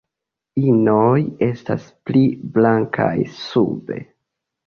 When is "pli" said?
2.09-2.23